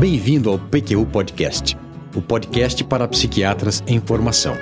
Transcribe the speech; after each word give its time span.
Bem-vindo 0.00 0.48
ao 0.48 0.58
PQU 0.58 1.04
Podcast, 1.04 1.76
o 2.16 2.22
podcast 2.22 2.82
para 2.84 3.06
psiquiatras 3.06 3.84
em 3.86 4.00
formação. 4.00 4.56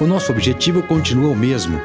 O 0.00 0.06
nosso 0.06 0.32
objetivo 0.32 0.82
continua 0.82 1.30
o 1.30 1.36
mesmo: 1.36 1.78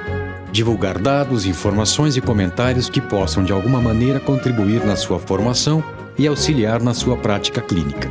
divulgar 0.50 0.98
dados, 0.98 1.46
informações 1.46 2.16
e 2.16 2.22
comentários 2.22 2.90
que 2.90 3.02
possam 3.02 3.44
de 3.44 3.52
alguma 3.52 3.82
maneira 3.82 4.18
contribuir 4.18 4.86
na 4.86 4.96
sua 4.96 5.20
formação 5.20 5.84
e 6.18 6.26
auxiliar 6.26 6.82
na 6.82 6.94
sua 6.94 7.18
prática 7.18 7.60
clínica. 7.60 8.10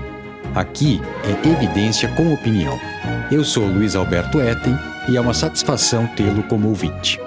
Aqui 0.54 1.00
é 1.24 1.48
evidência 1.48 2.14
com 2.14 2.34
opinião. 2.34 2.78
Eu 3.32 3.44
sou 3.44 3.64
Luiz 3.64 3.96
Alberto 3.96 4.38
Etten 4.38 4.76
e 5.08 5.16
é 5.16 5.20
uma 5.20 5.32
satisfação 5.32 6.06
tê-lo 6.08 6.42
como 6.42 6.68
ouvinte. 6.68 7.18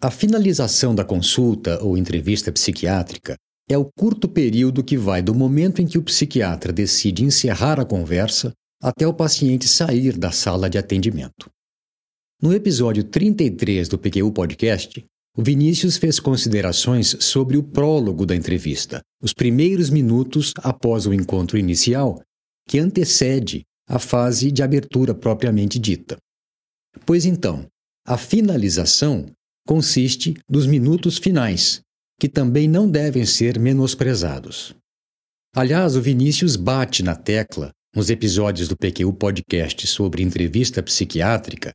A 0.00 0.10
finalização 0.10 0.94
da 0.94 1.04
consulta 1.04 1.78
ou 1.82 1.94
entrevista 1.94 2.50
psiquiátrica 2.50 3.36
é 3.70 3.78
o 3.78 3.84
curto 3.84 4.28
período 4.28 4.82
que 4.82 4.96
vai 4.96 5.22
do 5.22 5.32
momento 5.32 5.80
em 5.80 5.86
que 5.86 5.96
o 5.96 6.02
psiquiatra 6.02 6.72
decide 6.72 7.24
encerrar 7.24 7.78
a 7.78 7.84
conversa 7.84 8.52
até 8.82 9.06
o 9.06 9.14
paciente 9.14 9.68
sair 9.68 10.18
da 10.18 10.32
sala 10.32 10.68
de 10.68 10.76
atendimento. 10.76 11.48
No 12.42 12.52
episódio 12.52 13.04
33 13.04 13.88
do 13.88 13.96
PQU 13.96 14.32
Podcast, 14.32 15.04
o 15.36 15.42
Vinícius 15.42 15.96
fez 15.96 16.18
considerações 16.18 17.16
sobre 17.20 17.56
o 17.56 17.62
prólogo 17.62 18.26
da 18.26 18.34
entrevista, 18.34 19.00
os 19.22 19.32
primeiros 19.32 19.88
minutos 19.88 20.52
após 20.56 21.06
o 21.06 21.14
encontro 21.14 21.56
inicial, 21.56 22.20
que 22.66 22.80
antecede 22.80 23.62
a 23.88 24.00
fase 24.00 24.50
de 24.50 24.64
abertura 24.64 25.14
propriamente 25.14 25.78
dita. 25.78 26.16
Pois 27.06 27.24
então, 27.24 27.66
a 28.04 28.16
finalização 28.16 29.26
consiste 29.64 30.34
dos 30.48 30.66
minutos 30.66 31.18
finais, 31.18 31.80
que 32.20 32.28
também 32.28 32.68
não 32.68 32.88
devem 32.88 33.24
ser 33.24 33.58
menosprezados. 33.58 34.76
Aliás, 35.56 35.96
o 35.96 36.02
Vinícius 36.02 36.54
bate 36.54 37.02
na 37.02 37.16
tecla, 37.16 37.72
nos 37.96 38.10
episódios 38.10 38.68
do 38.68 38.76
PQU 38.76 39.14
Podcast 39.14 39.86
sobre 39.86 40.22
entrevista 40.22 40.82
psiquiátrica, 40.82 41.72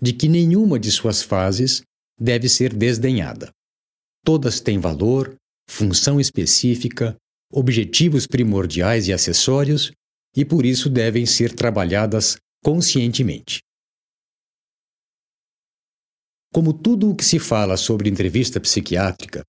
de 0.00 0.14
que 0.14 0.28
nenhuma 0.28 0.78
de 0.78 0.90
suas 0.90 1.22
fases 1.22 1.82
deve 2.18 2.48
ser 2.48 2.74
desdenhada. 2.74 3.50
Todas 4.24 4.60
têm 4.60 4.78
valor, 4.78 5.36
função 5.68 6.18
específica, 6.18 7.14
objetivos 7.52 8.26
primordiais 8.26 9.08
e 9.08 9.12
acessórios, 9.12 9.92
e 10.34 10.42
por 10.42 10.64
isso 10.64 10.88
devem 10.88 11.26
ser 11.26 11.52
trabalhadas 11.52 12.38
conscientemente. 12.64 13.60
Como 16.50 16.72
tudo 16.72 17.10
o 17.10 17.14
que 17.14 17.24
se 17.24 17.38
fala 17.38 17.76
sobre 17.76 18.08
entrevista 18.08 18.58
psiquiátrica, 18.58 19.44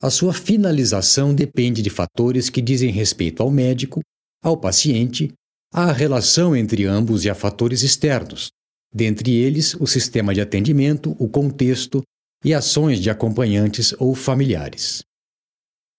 a 0.00 0.10
sua 0.10 0.32
finalização 0.32 1.34
depende 1.34 1.82
de 1.82 1.90
fatores 1.90 2.48
que 2.48 2.62
dizem 2.62 2.90
respeito 2.90 3.42
ao 3.42 3.50
médico, 3.50 4.00
ao 4.42 4.56
paciente, 4.56 5.32
à 5.72 5.90
relação 5.92 6.54
entre 6.54 6.84
ambos 6.84 7.24
e 7.24 7.30
a 7.30 7.34
fatores 7.34 7.82
externos, 7.82 8.50
dentre 8.94 9.34
eles 9.34 9.74
o 9.74 9.86
sistema 9.86 10.32
de 10.32 10.40
atendimento, 10.40 11.16
o 11.18 11.28
contexto 11.28 12.02
e 12.44 12.54
ações 12.54 13.00
de 13.00 13.10
acompanhantes 13.10 13.92
ou 13.98 14.14
familiares. 14.14 15.02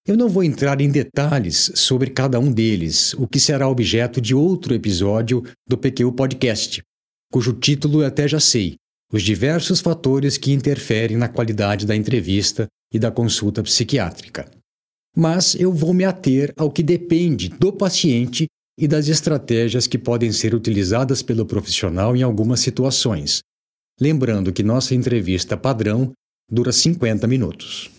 Eu 0.07 0.15
não 0.15 0.29
vou 0.29 0.43
entrar 0.43 0.79
em 0.81 0.89
detalhes 0.89 1.71
sobre 1.75 2.09
cada 2.09 2.39
um 2.39 2.51
deles, 2.51 3.13
o 3.15 3.27
que 3.27 3.39
será 3.39 3.67
objeto 3.67 4.21
de 4.21 4.33
outro 4.33 4.73
episódio 4.73 5.43
do 5.67 5.77
PQ 5.77 6.13
Podcast, 6.13 6.81
cujo 7.31 7.53
título 7.53 8.01
eu 8.01 8.07
até 8.07 8.27
já 8.27 8.39
sei, 8.39 8.77
os 9.11 9.23
diversos 9.23 9.81
fatores 9.81 10.37
que 10.37 10.51
interferem 10.51 11.17
na 11.17 11.27
qualidade 11.27 11.85
da 11.85 11.95
entrevista 11.95 12.67
e 12.93 12.99
da 12.99 13.11
consulta 13.11 13.63
psiquiátrica. 13.63 14.49
Mas 15.15 15.55
eu 15.55 15.73
vou 15.73 15.93
me 15.93 16.05
ater 16.05 16.53
ao 16.55 16.71
que 16.71 16.83
depende 16.83 17.49
do 17.49 17.73
paciente 17.73 18.47
e 18.77 18.87
das 18.87 19.07
estratégias 19.07 19.87
que 19.87 19.97
podem 19.97 20.31
ser 20.31 20.53
utilizadas 20.53 21.21
pelo 21.21 21.45
profissional 21.45 22.15
em 22.15 22.21
algumas 22.21 22.59
situações. 22.59 23.41
Lembrando 23.99 24.53
que 24.53 24.63
nossa 24.63 24.95
entrevista 24.95 25.57
padrão 25.57 26.13
dura 26.49 26.71
50 26.71 27.27
minutos. 27.27 27.91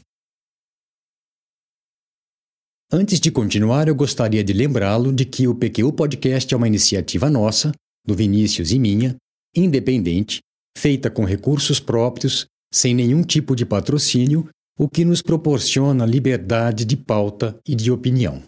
Antes 2.93 3.21
de 3.21 3.31
continuar, 3.31 3.87
eu 3.87 3.95
gostaria 3.95 4.43
de 4.43 4.53
lembrá-lo 4.53 5.13
de 5.13 5.25
que 5.25 5.47
o 5.47 5.55
PQU 5.55 5.93
Podcast 5.93 6.53
é 6.53 6.57
uma 6.57 6.67
iniciativa 6.67 7.31
nossa, 7.31 7.73
do 8.05 8.15
Vinícius 8.15 8.73
e 8.73 8.79
minha, 8.79 9.17
independente, 9.55 10.41
feita 10.77 11.11
com 11.11 11.25
recursos 11.25 11.81
próprios, 11.81 12.47
sem 12.73 12.95
nenhum 12.95 13.23
tipo 13.23 13.55
de 13.55 13.67
patrocínio, 13.67 14.49
o 14.79 14.89
que 14.89 15.05
nos 15.05 15.21
proporciona 15.21 16.07
liberdade 16.07 16.85
de 16.85 16.97
pauta 16.97 17.59
e 17.67 17.75
de 17.75 17.91
opinião. 17.91 18.43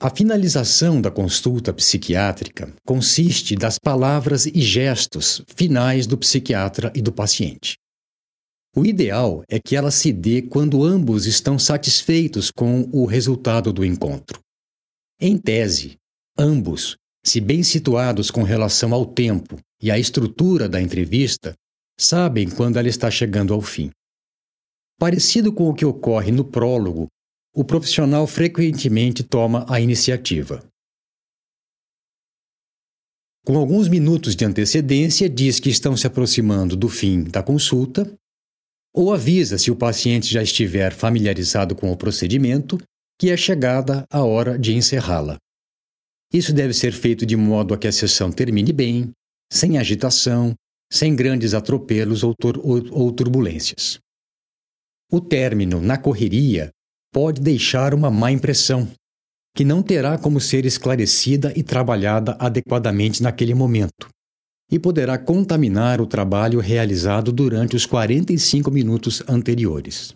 A 0.00 0.10
finalização 0.10 1.00
da 1.00 1.12
consulta 1.12 1.72
psiquiátrica 1.72 2.74
consiste 2.84 3.54
das 3.54 3.78
palavras 3.78 4.46
e 4.46 4.60
gestos 4.60 5.42
finais 5.56 6.08
do 6.08 6.18
psiquiatra 6.18 6.92
e 6.94 7.00
do 7.00 7.12
paciente. 7.12 7.76
O 8.74 8.84
ideal 8.84 9.44
é 9.48 9.60
que 9.60 9.76
ela 9.76 9.90
se 9.90 10.12
dê 10.12 10.42
quando 10.42 10.82
ambos 10.82 11.26
estão 11.26 11.58
satisfeitos 11.58 12.50
com 12.50 12.88
o 12.92 13.04
resultado 13.04 13.72
do 13.72 13.84
encontro. 13.84 14.40
Em 15.20 15.38
tese, 15.38 15.96
ambos 16.38 16.96
se 17.24 17.40
bem 17.40 17.62
situados 17.62 18.30
com 18.30 18.42
relação 18.42 18.92
ao 18.92 19.06
tempo 19.06 19.58
e 19.80 19.90
à 19.90 19.98
estrutura 19.98 20.68
da 20.68 20.80
entrevista, 20.80 21.54
sabem 21.98 22.50
quando 22.50 22.78
ela 22.78 22.88
está 22.88 23.10
chegando 23.10 23.54
ao 23.54 23.60
fim. 23.60 23.90
Parecido 24.98 25.52
com 25.52 25.68
o 25.68 25.74
que 25.74 25.84
ocorre 25.84 26.32
no 26.32 26.44
prólogo, 26.44 27.08
o 27.54 27.64
profissional 27.64 28.26
frequentemente 28.26 29.22
toma 29.22 29.66
a 29.68 29.80
iniciativa. 29.80 30.64
Com 33.44 33.56
alguns 33.56 33.88
minutos 33.88 34.36
de 34.36 34.44
antecedência, 34.44 35.28
diz 35.28 35.58
que 35.58 35.68
estão 35.68 35.96
se 35.96 36.06
aproximando 36.06 36.76
do 36.76 36.88
fim 36.88 37.24
da 37.24 37.42
consulta, 37.42 38.12
ou 38.94 39.12
avisa, 39.12 39.58
se 39.58 39.70
o 39.70 39.76
paciente 39.76 40.32
já 40.32 40.42
estiver 40.42 40.92
familiarizado 40.92 41.74
com 41.74 41.90
o 41.90 41.96
procedimento, 41.96 42.78
que 43.18 43.30
é 43.30 43.36
chegada 43.36 44.04
a 44.10 44.22
hora 44.22 44.58
de 44.58 44.74
encerrá-la. 44.74 45.38
Isso 46.32 46.52
deve 46.52 46.72
ser 46.72 46.92
feito 46.92 47.26
de 47.26 47.36
modo 47.36 47.74
a 47.74 47.78
que 47.78 47.86
a 47.86 47.92
sessão 47.92 48.32
termine 48.32 48.72
bem, 48.72 49.12
sem 49.52 49.76
agitação, 49.76 50.54
sem 50.90 51.14
grandes 51.14 51.52
atropelos 51.52 52.22
ou, 52.22 52.34
ou, 52.90 53.12
turbulências. 53.12 53.98
O 55.10 55.20
término 55.20 55.80
na 55.80 55.98
correria 55.98 56.70
pode 57.12 57.40
deixar 57.40 57.92
uma 57.92 58.10
má 58.10 58.32
impressão, 58.32 58.90
que 59.54 59.64
não 59.64 59.82
terá 59.82 60.16
como 60.16 60.40
ser 60.40 60.64
esclarecida 60.64 61.52
e 61.54 61.62
trabalhada 61.62 62.34
adequadamente 62.40 63.22
naquele 63.22 63.54
momento, 63.54 64.08
e 64.70 64.78
poderá 64.78 65.18
contaminar 65.18 66.00
o 66.00 66.06
trabalho 66.06 66.60
realizado 66.60 67.30
durante 67.30 67.76
os 67.76 67.84
45 67.84 68.70
minutos 68.70 69.22
anteriores. 69.28 70.14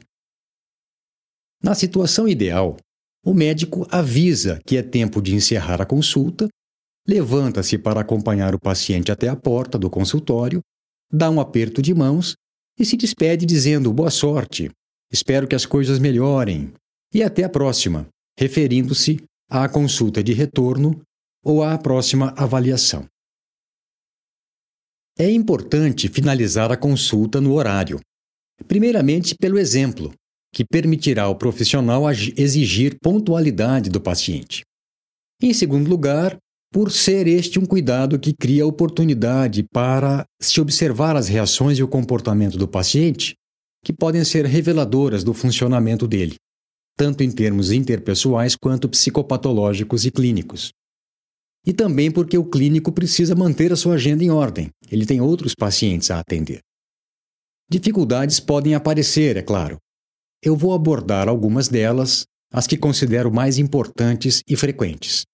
Na 1.62 1.74
situação 1.74 2.26
ideal, 2.26 2.78
o 3.26 3.34
médico 3.34 3.84
avisa 3.90 4.60
que 4.64 4.76
é 4.76 4.82
tempo 4.84 5.20
de 5.20 5.34
encerrar 5.34 5.82
a 5.82 5.84
consulta, 5.84 6.48
levanta-se 7.08 7.76
para 7.76 8.00
acompanhar 8.00 8.54
o 8.54 8.58
paciente 8.58 9.10
até 9.10 9.26
a 9.28 9.34
porta 9.34 9.76
do 9.76 9.90
consultório, 9.90 10.60
dá 11.12 11.28
um 11.28 11.40
aperto 11.40 11.82
de 11.82 11.92
mãos 11.92 12.36
e 12.78 12.84
se 12.84 12.96
despede 12.96 13.44
dizendo 13.44 13.92
boa 13.92 14.12
sorte, 14.12 14.70
espero 15.12 15.48
que 15.48 15.56
as 15.56 15.66
coisas 15.66 15.98
melhorem 15.98 16.72
e 17.12 17.20
até 17.20 17.42
a 17.42 17.48
próxima, 17.48 18.06
referindo-se 18.38 19.20
à 19.50 19.68
consulta 19.68 20.22
de 20.22 20.32
retorno 20.32 21.02
ou 21.42 21.64
à 21.64 21.76
próxima 21.76 22.32
avaliação. 22.36 23.06
É 25.18 25.28
importante 25.28 26.08
finalizar 26.08 26.70
a 26.70 26.76
consulta 26.76 27.40
no 27.40 27.54
horário. 27.54 27.98
Primeiramente, 28.68 29.34
pelo 29.34 29.58
exemplo, 29.58 30.12
que 30.52 30.64
permitirá 30.64 31.24
ao 31.24 31.36
profissional 31.36 32.02
exigir 32.10 32.98
pontualidade 33.02 33.90
do 33.90 34.00
paciente. 34.00 34.62
Em 35.42 35.52
segundo 35.52 35.88
lugar, 35.88 36.38
por 36.72 36.90
ser 36.90 37.26
este 37.26 37.58
um 37.58 37.64
cuidado 37.64 38.18
que 38.18 38.34
cria 38.34 38.66
oportunidade 38.66 39.62
para 39.72 40.24
se 40.40 40.60
observar 40.60 41.16
as 41.16 41.28
reações 41.28 41.78
e 41.78 41.82
o 41.82 41.88
comportamento 41.88 42.58
do 42.58 42.68
paciente, 42.68 43.34
que 43.84 43.92
podem 43.92 44.24
ser 44.24 44.44
reveladoras 44.44 45.22
do 45.22 45.32
funcionamento 45.32 46.08
dele, 46.08 46.36
tanto 46.96 47.22
em 47.22 47.30
termos 47.30 47.70
interpessoais 47.70 48.56
quanto 48.56 48.88
psicopatológicos 48.88 50.04
e 50.04 50.10
clínicos. 50.10 50.72
E 51.64 51.72
também 51.72 52.10
porque 52.10 52.36
o 52.36 52.44
clínico 52.44 52.92
precisa 52.92 53.34
manter 53.34 53.72
a 53.72 53.76
sua 53.76 53.94
agenda 53.94 54.24
em 54.24 54.30
ordem, 54.30 54.70
ele 54.90 55.06
tem 55.06 55.20
outros 55.20 55.54
pacientes 55.54 56.10
a 56.10 56.18
atender. 56.18 56.60
Dificuldades 57.68 58.38
podem 58.38 58.74
aparecer, 58.74 59.36
é 59.36 59.42
claro, 59.42 59.76
eu 60.42 60.56
vou 60.56 60.74
abordar 60.74 61.28
algumas 61.28 61.68
delas, 61.68 62.26
as 62.52 62.66
que 62.66 62.76
considero 62.76 63.32
mais 63.32 63.58
importantes 63.58 64.42
e 64.48 64.56
frequentes. 64.56 65.24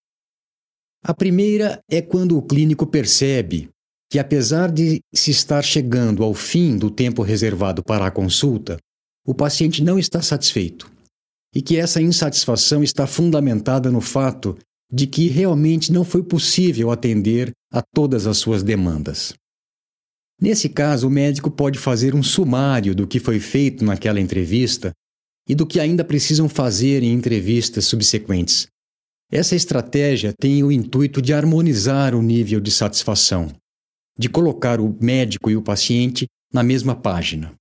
A 1.05 1.13
primeira 1.13 1.81
é 1.91 2.01
quando 2.01 2.37
o 2.37 2.43
clínico 2.43 2.87
percebe 2.87 3.69
que, 4.11 4.19
apesar 4.19 4.71
de 4.71 5.01
se 5.13 5.31
estar 5.31 5.63
chegando 5.63 6.23
ao 6.23 6.35
fim 6.35 6.77
do 6.77 6.91
tempo 6.91 7.23
reservado 7.23 7.83
para 7.83 8.07
a 8.07 8.11
consulta, 8.11 8.79
o 9.27 9.35
paciente 9.35 9.83
não 9.83 9.99
está 9.99 10.21
satisfeito 10.23 10.91
e 11.55 11.61
que 11.61 11.77
essa 11.77 12.01
insatisfação 12.01 12.83
está 12.83 13.07
fundamentada 13.07 13.91
no 13.91 14.01
fato 14.01 14.57
de 14.91 15.07
que 15.07 15.29
realmente 15.29 15.93
não 15.93 16.05
foi 16.05 16.23
possível 16.23 16.91
atender 16.91 17.53
a 17.73 17.83
todas 17.83 18.27
as 18.27 18.39
suas 18.39 18.63
demandas. 18.63 19.35
Nesse 20.43 20.69
caso, 20.69 21.06
o 21.06 21.11
médico 21.11 21.49
pode 21.53 21.79
fazer 21.79 22.17
um 22.17 22.23
sumário 22.23 22.97
do 22.97 23.06
que 23.06 23.21
foi 23.21 23.39
feito 23.39 23.85
naquela 23.85 24.21
entrevista 24.21 24.91
e 25.49 25.55
do 25.55 25.65
que 25.65 25.79
ainda 25.79 26.03
precisam 26.03 26.49
fazer 26.49 27.00
em 27.05 27.12
entrevistas 27.12 27.85
subsequentes. 27.85 28.67
Essa 29.31 29.55
estratégia 29.55 30.35
tem 30.37 30.65
o 30.65 30.73
intuito 30.73 31.23
de 31.23 31.33
harmonizar 31.33 32.12
o 32.12 32.21
nível 32.21 32.59
de 32.59 32.73
satisfação, 32.73 33.53
de 34.19 34.29
colocar 34.29 34.81
o 34.81 34.93
médico 35.00 35.49
e 35.49 35.56
o 35.56 35.62
paciente 35.62 36.27
na 36.53 36.65
mesma 36.65 36.97
página. 36.97 37.55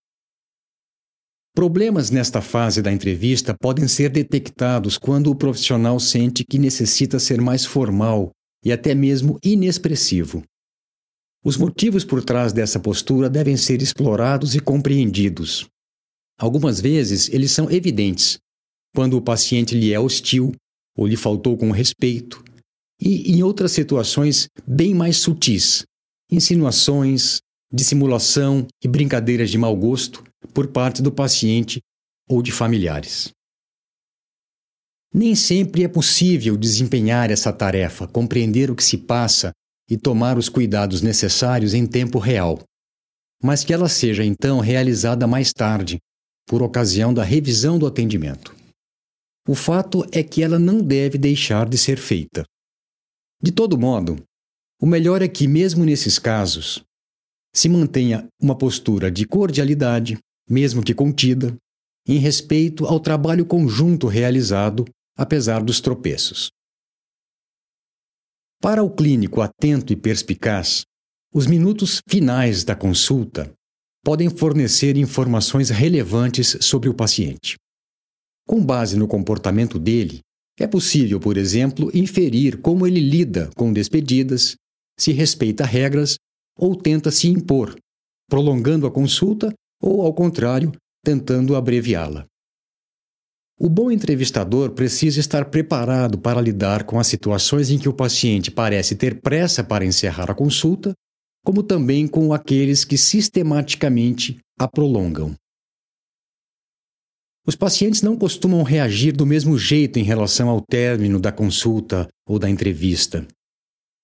Problemas 1.54 2.10
nesta 2.10 2.42
fase 2.42 2.82
da 2.82 2.92
entrevista 2.92 3.54
podem 3.62 3.88
ser 3.88 4.10
detectados 4.10 4.98
quando 4.98 5.30
o 5.30 5.36
profissional 5.36 6.00
sente 6.00 6.44
que 6.44 6.58
necessita 6.58 7.20
ser 7.20 7.40
mais 7.42 7.64
formal 7.64 8.32
e 8.66 8.72
até 8.72 8.96
mesmo 8.96 9.38
inexpressivo. 9.44 10.42
Os 11.44 11.58
motivos 11.58 12.06
por 12.06 12.24
trás 12.24 12.54
dessa 12.54 12.80
postura 12.80 13.30
devem 13.30 13.58
ser 13.58 13.82
explorados 13.82 14.54
e 14.54 14.60
compreendidos. 14.60 15.68
Algumas 16.40 16.80
vezes 16.80 17.30
eles 17.30 17.52
são 17.52 17.70
evidentes, 17.70 18.38
quando 18.96 19.18
o 19.18 19.22
paciente 19.22 19.74
lhe 19.74 19.92
é 19.92 20.00
hostil 20.00 20.52
ou 20.96 21.08
lhe 21.08 21.18
faltou 21.18 21.58
com 21.58 21.72
respeito, 21.72 22.44
e 23.00 23.32
em 23.32 23.42
outras 23.42 23.72
situações 23.72 24.48
bem 24.68 24.94
mais 24.94 25.18
sutis, 25.18 25.84
insinuações, 26.30 27.40
dissimulação 27.74 28.68
e 28.84 28.88
brincadeiras 28.88 29.50
de 29.50 29.58
mau 29.58 29.76
gosto 29.76 30.24
por 30.54 30.68
parte 30.68 31.02
do 31.02 31.12
paciente 31.12 31.82
ou 32.30 32.42
de 32.42 32.52
familiares. 32.52 33.32
Nem 35.14 35.36
sempre 35.36 35.84
é 35.84 35.88
possível 35.88 36.56
desempenhar 36.56 37.32
essa 37.32 37.52
tarefa, 37.52 38.08
compreender 38.08 38.70
o 38.70 38.76
que 38.76 38.84
se 38.84 38.98
passa 38.98 39.52
e 39.92 39.98
tomar 39.98 40.38
os 40.38 40.48
cuidados 40.48 41.02
necessários 41.02 41.74
em 41.74 41.86
tempo 41.86 42.18
real, 42.18 42.64
mas 43.44 43.66
que 43.66 43.74
ela 43.74 43.90
seja 43.90 44.24
então 44.24 44.62
realizada 44.62 45.28
mais 45.28 45.52
tarde, 45.52 46.00
por 46.48 46.64
ocasião 46.64 47.14
da 47.14 47.26
revisão 47.26 47.78
do 47.78 47.86
atendimento. 47.86 48.56
O 49.46 49.54
fato 49.54 50.08
é 50.14 50.24
que 50.24 50.42
ela 50.42 50.58
não 50.58 50.82
deve 50.82 51.18
deixar 51.18 51.68
de 51.68 51.78
ser 51.78 51.98
feita. 51.98 52.46
De 53.44 53.52
todo 53.52 53.78
modo, 53.78 54.24
o 54.80 54.86
melhor 54.86 55.22
é 55.22 55.28
que, 55.28 55.46
mesmo 55.46 55.84
nesses 55.84 56.18
casos, 56.18 56.82
se 57.54 57.68
mantenha 57.68 58.30
uma 58.42 58.58
postura 58.58 59.12
de 59.12 59.26
cordialidade, 59.26 60.18
mesmo 60.50 60.82
que 60.82 60.94
contida, 60.94 61.54
em 62.08 62.18
respeito 62.18 62.86
ao 62.86 62.98
trabalho 62.98 63.46
conjunto 63.46 64.08
realizado, 64.08 64.86
apesar 65.18 65.62
dos 65.62 65.82
tropeços. 65.82 66.50
Para 68.62 68.84
o 68.84 68.92
clínico 68.92 69.42
atento 69.42 69.92
e 69.92 69.96
perspicaz, 69.96 70.84
os 71.34 71.48
minutos 71.48 72.00
finais 72.08 72.64
da 72.64 72.76
consulta 72.76 73.52
podem 74.06 74.30
fornecer 74.30 74.98
informações 74.98 75.72
relevantes 75.72 76.58
sobre 76.62 76.88
o 76.88 76.94
paciente. 76.94 77.56
Com 78.48 78.64
base 78.64 78.96
no 78.96 79.08
comportamento 79.08 79.80
dele, 79.80 80.20
é 80.60 80.68
possível, 80.68 81.20
por 81.20 81.38
exemplo, 81.38 81.90
inferir 81.92 82.62
como 82.62 82.86
ele 82.86 83.00
lida 83.00 83.50
com 83.56 83.74
despedidas, 83.74 84.56
se 84.96 85.12
respeita 85.12 85.66
regras 85.66 86.18
ou 86.56 86.76
tenta 86.76 87.10
se 87.10 87.28
impor, 87.28 87.76
prolongando 88.30 88.86
a 88.86 88.92
consulta 88.92 89.52
ou, 89.82 90.04
ao 90.04 90.14
contrário, 90.14 90.72
tentando 91.04 91.56
abreviá-la. 91.56 92.28
O 93.64 93.70
bom 93.70 93.92
entrevistador 93.92 94.72
precisa 94.72 95.20
estar 95.20 95.46
preparado 95.46 96.18
para 96.18 96.42
lidar 96.42 96.84
com 96.84 97.00
as 97.00 97.06
situações 97.06 97.70
em 97.70 97.78
que 97.78 97.88
o 97.88 97.94
paciente 97.94 98.50
parece 98.50 98.96
ter 98.96 99.22
pressa 99.22 99.64
para 99.64 99.86
encerrar 99.86 100.32
a 100.32 100.34
consulta, 100.34 100.96
como 101.46 101.62
também 101.62 102.08
com 102.08 102.34
aqueles 102.34 102.84
que 102.84 102.98
sistematicamente 102.98 104.40
a 104.60 104.68
prolongam. 104.68 105.36
Os 107.46 107.56
pacientes 107.56 108.02
não 108.02 108.18
costumam 108.18 108.64
reagir 108.64 109.16
do 109.16 109.28
mesmo 109.28 109.56
jeito 109.60 110.00
em 110.00 110.04
relação 110.04 110.50
ao 110.50 110.60
término 110.60 111.20
da 111.20 111.32
consulta 111.32 112.08
ou 112.28 112.40
da 112.40 112.50
entrevista. 112.50 113.28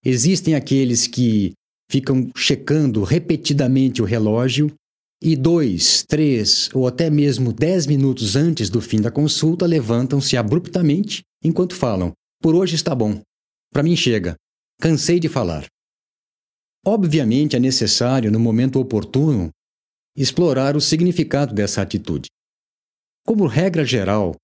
Existem 0.05 0.53
aqueles 0.53 1.07
que 1.07 1.53
ficam 1.89 2.29
checando 2.35 3.03
repetidamente 3.03 4.03
o 4.03 4.05
relógio 4.05 4.71
e 5.21 5.35
dois, 5.35 6.03
três 6.03 6.69
ou 6.73 6.87
até 6.87 7.09
mesmo 7.09 7.51
dez 7.51 7.87
minutos 7.87 8.35
antes 8.35 8.69
do 8.69 8.81
fim 8.81 9.01
da 9.01 9.09
consulta 9.09 9.65
levantam-se 9.65 10.37
abruptamente 10.37 11.23
enquanto 11.43 11.75
falam: 11.75 12.11
Por 12.41 12.55
hoje 12.55 12.75
está 12.75 12.93
bom. 12.93 13.19
Para 13.73 13.83
mim 13.83 13.95
chega. 13.95 14.35
Cansei 14.79 15.19
de 15.19 15.27
falar. 15.27 15.65
Obviamente 16.85 17.55
é 17.55 17.59
necessário, 17.59 18.31
no 18.31 18.39
momento 18.39 18.79
oportuno, 18.79 19.49
explorar 20.15 20.75
o 20.75 20.81
significado 20.81 21.53
dessa 21.53 21.81
atitude. 21.81 22.27
Como 23.25 23.45
regra 23.45 23.83
geral, 23.83 24.35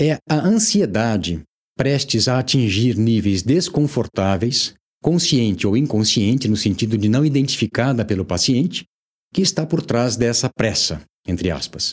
é 0.00 0.18
a 0.28 0.46
ansiedade 0.46 1.42
prestes 1.76 2.28
a 2.28 2.38
atingir 2.38 2.96
níveis 2.96 3.42
desconfortáveis, 3.42 4.74
consciente 5.02 5.66
ou 5.66 5.76
inconsciente, 5.76 6.48
no 6.48 6.56
sentido 6.56 6.96
de 6.96 7.08
não 7.08 7.24
identificada 7.24 8.04
pelo 8.04 8.24
paciente, 8.24 8.84
que 9.32 9.40
está 9.40 9.66
por 9.66 9.84
trás 9.84 10.16
dessa 10.16 10.48
pressa, 10.48 11.02
entre 11.26 11.50
aspas. 11.50 11.92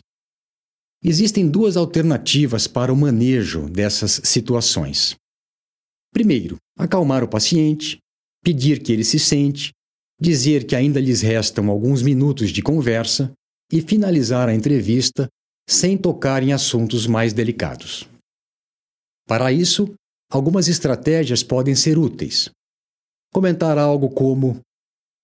Existem 1.04 1.50
duas 1.50 1.78
alternativas 1.78 2.68
para 2.68 2.92
o 2.92 2.96
manejo 2.96 3.70
dessas 3.70 4.20
situações. 4.26 5.16
Primeiro, 6.14 6.58
acalmar 6.78 7.24
o 7.24 7.30
paciente, 7.30 8.00
pedir 8.44 8.84
que 8.84 8.92
ele 8.92 9.04
se 9.04 9.18
sente, 9.18 9.72
dizer 10.20 10.66
que 10.66 10.76
ainda 10.76 11.00
lhes 11.00 11.22
restam 11.22 11.70
alguns 11.70 12.02
minutos 12.02 12.50
de 12.50 12.62
conversa 12.62 13.32
e 13.72 13.82
finalizar 13.82 14.50
a 14.50 14.54
entrevista 14.54 15.30
sem 15.70 15.98
tocar 15.98 16.44
em 16.44 16.52
assuntos 16.52 17.08
mais 17.08 17.32
delicados. 17.32 18.10
Para 19.28 19.54
isso, 19.54 19.94
algumas 20.30 20.68
estratégias 20.68 21.44
podem 21.44 21.76
ser 21.76 21.98
úteis. 21.98 22.50
Comentar 23.32 23.78
algo 23.78 24.10
como: 24.10 24.60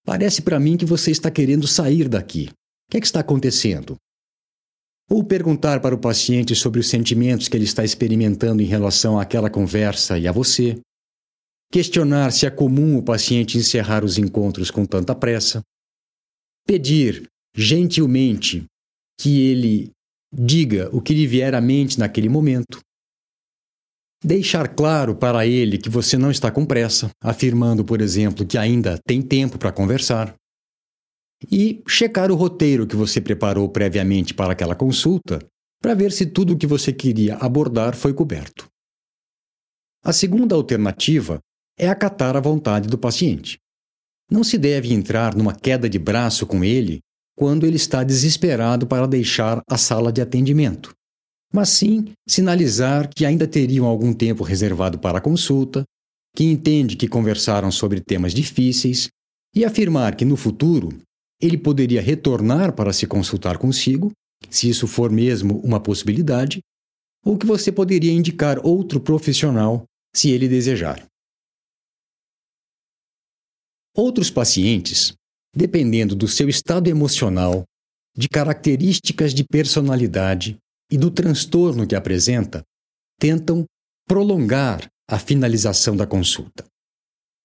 Parece 0.06 0.44
para 0.44 0.60
mim 0.60 0.78
que 0.78 0.86
você 0.86 1.10
está 1.10 1.32
querendo 1.32 1.68
sair 1.68 2.08
daqui. 2.08 2.50
O 2.88 2.92
que, 2.92 2.98
é 2.98 3.00
que 3.02 3.08
está 3.08 3.22
acontecendo? 3.22 3.96
Ou 5.10 5.24
perguntar 5.24 5.82
para 5.82 5.96
o 5.96 6.00
paciente 6.00 6.56
sobre 6.56 6.80
os 6.80 6.88
sentimentos 6.88 7.48
que 7.48 7.58
ele 7.58 7.66
está 7.66 7.84
experimentando 7.84 8.62
em 8.62 8.66
relação 8.66 9.20
àquela 9.20 9.50
conversa 9.50 10.18
e 10.20 10.28
a 10.28 10.32
você. 10.32 10.80
Questionar 11.72 12.32
se 12.32 12.46
é 12.46 12.52
comum 12.52 12.98
o 12.98 13.04
paciente 13.04 13.58
encerrar 13.58 14.06
os 14.06 14.20
encontros 14.20 14.70
com 14.70 14.86
tanta 14.86 15.16
pressa. 15.16 15.62
Pedir, 16.68 17.28
gentilmente, 17.56 18.66
que 19.20 19.42
ele 19.42 19.92
diga 20.32 20.90
o 20.96 21.02
que 21.02 21.14
lhe 21.14 21.26
vier 21.26 21.56
à 21.56 21.62
mente 21.62 22.00
naquele 22.00 22.30
momento. 22.30 22.80
Deixar 24.24 24.70
claro 24.70 25.16
para 25.16 25.46
ele 25.46 25.78
que 25.78 25.90
você 25.90 26.18
não 26.18 26.32
está 26.32 26.50
com 26.50 26.66
pressa, 26.66 27.12
afirmando, 27.22 27.84
por 27.84 28.02
exemplo, 28.02 28.46
que 28.46 28.58
ainda 28.58 28.98
tem 29.06 29.22
tempo 29.22 29.58
para 29.58 29.72
conversar. 29.72 30.34
E 31.52 31.84
checar 31.88 32.32
o 32.32 32.36
roteiro 32.36 32.88
que 32.88 32.96
você 32.96 33.22
preparou 33.22 33.70
previamente 33.70 34.34
para 34.34 34.54
aquela 34.54 34.74
consulta, 34.74 35.40
para 35.82 35.94
ver 35.94 36.12
se 36.12 36.26
tudo 36.26 36.54
o 36.54 36.58
que 36.58 36.66
você 36.66 36.92
queria 36.92 37.36
abordar 37.36 37.96
foi 37.96 38.14
coberto. 38.14 38.68
A 40.04 40.14
segunda 40.14 40.56
alternativa 40.56 41.40
é 41.78 41.88
acatar 41.88 42.36
a 42.36 42.40
vontade 42.40 42.88
do 42.88 42.98
paciente. 42.98 43.60
Não 44.32 44.44
se 44.44 44.58
deve 44.58 44.94
entrar 44.94 45.36
numa 45.36 45.54
queda 45.54 45.90
de 45.90 46.00
braço 46.00 46.48
com 46.48 46.64
ele 46.64 47.00
quando 47.38 47.66
ele 47.66 47.76
está 47.76 48.04
desesperado 48.04 48.88
para 48.88 49.08
deixar 49.08 49.62
a 49.70 49.78
sala 49.78 50.12
de 50.12 50.22
atendimento 50.22 50.96
mas 51.54 51.70
sim 51.70 52.14
sinalizar 52.28 53.10
que 53.14 53.26
ainda 53.26 53.48
teriam 53.48 53.86
algum 53.86 54.14
tempo 54.14 54.44
reservado 54.44 55.00
para 55.00 55.20
a 55.20 55.22
consulta, 55.22 55.84
que 56.36 56.44
entende 56.44 56.98
que 56.98 57.08
conversaram 57.08 57.72
sobre 57.72 58.02
temas 58.02 58.34
difíceis 58.34 59.10
e 59.54 59.64
afirmar 59.64 60.16
que 60.16 60.26
no 60.26 60.36
futuro 60.36 60.90
ele 61.42 61.58
poderia 61.58 62.02
retornar 62.02 62.74
para 62.74 62.92
se 62.92 63.08
consultar 63.08 63.58
consigo, 63.58 64.12
se 64.50 64.70
isso 64.70 64.88
for 64.88 65.10
mesmo 65.10 65.60
uma 65.60 65.80
possibilidade, 65.80 66.60
ou 67.24 67.38
que 67.38 67.46
você 67.46 67.72
poderia 67.72 68.12
indicar 68.12 68.66
outro 68.66 69.00
profissional 69.00 69.86
se 70.14 70.30
ele 70.30 70.48
desejar. 70.48 71.06
Outros 73.96 74.30
pacientes, 74.30 75.14
dependendo 75.56 76.16
do 76.16 76.28
seu 76.28 76.50
estado 76.50 76.90
emocional, 76.90 77.64
de 78.16 78.30
características 78.30 79.34
de 79.34 79.44
personalidade 79.44 80.58
e 80.92 80.98
do 80.98 81.10
transtorno 81.12 81.88
que 81.88 81.96
apresenta, 81.96 82.64
tentam 83.20 83.66
prolongar 84.08 84.88
a 85.10 85.18
finalização 85.18 85.96
da 85.96 86.06
consulta. 86.06 86.66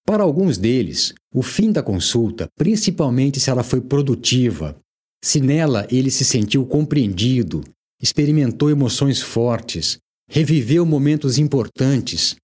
Para 0.05 0.23
alguns 0.23 0.57
deles, 0.57 1.13
o 1.33 1.41
fim 1.41 1.71
da 1.71 1.81
consulta, 1.81 2.47
principalmente 2.55 3.39
se 3.39 3.49
ela 3.49 3.63
foi 3.63 3.81
produtiva, 3.81 4.77
se 5.23 5.39
nela 5.39 5.87
ele 5.91 6.09
se 6.09 6.25
sentiu 6.25 6.65
compreendido, 6.65 7.63
experimentou 8.01 8.69
emoções 8.69 9.21
fortes, 9.21 9.99
reviveu 10.29 10.85
momentos 10.85 11.37
importantes 11.37 12.35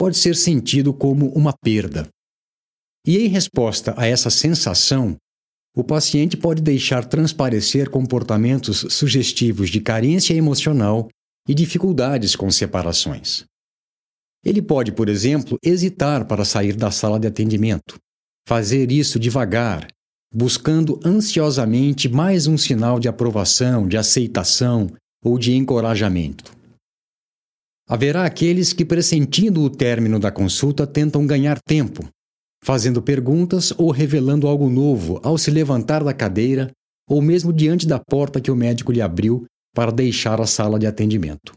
pode 0.00 0.16
ser 0.16 0.34
sentido 0.34 0.94
como 0.94 1.28
uma 1.32 1.52
perda. 1.52 2.08
E 3.06 3.18
em 3.18 3.28
resposta 3.28 3.92
a 3.98 4.06
essa 4.06 4.30
sensação, 4.30 5.14
o 5.76 5.84
paciente 5.84 6.36
pode 6.36 6.60
deixar 6.62 7.04
transparecer 7.04 7.88
comportamentos 7.88 8.86
sugestivos 8.90 9.70
de 9.70 9.80
carência 9.80 10.34
emocional 10.34 11.08
e 11.48 11.54
dificuldades 11.54 12.34
com 12.34 12.50
separações. 12.50 13.44
Ele 14.44 14.62
pode, 14.62 14.92
por 14.92 15.08
exemplo, 15.08 15.58
hesitar 15.62 16.26
para 16.26 16.44
sair 16.44 16.74
da 16.74 16.90
sala 16.90 17.20
de 17.20 17.26
atendimento, 17.26 17.98
fazer 18.46 18.90
isso 18.90 19.18
devagar, 19.18 19.86
buscando 20.34 20.98
ansiosamente 21.04 22.08
mais 22.08 22.46
um 22.46 22.56
sinal 22.56 22.98
de 22.98 23.08
aprovação, 23.08 23.86
de 23.86 23.96
aceitação 23.96 24.90
ou 25.22 25.38
de 25.38 25.54
encorajamento. 25.54 26.52
Haverá 27.88 28.24
aqueles 28.24 28.72
que, 28.72 28.84
pressentindo 28.84 29.60
o 29.62 29.70
término 29.70 30.18
da 30.18 30.30
consulta, 30.30 30.86
tentam 30.86 31.26
ganhar 31.26 31.58
tempo, 31.60 32.08
fazendo 32.62 33.02
perguntas 33.02 33.72
ou 33.76 33.90
revelando 33.90 34.46
algo 34.46 34.68
novo 34.68 35.20
ao 35.22 35.38
se 35.38 35.50
levantar 35.50 36.04
da 36.04 36.12
cadeira 36.12 36.70
ou 37.08 37.20
mesmo 37.20 37.52
diante 37.52 37.86
da 37.86 37.98
porta 37.98 38.40
que 38.40 38.50
o 38.50 38.56
médico 38.56 38.92
lhe 38.92 39.00
abriu 39.00 39.44
para 39.74 39.90
deixar 39.90 40.40
a 40.40 40.46
sala 40.46 40.78
de 40.78 40.86
atendimento. 40.86 41.52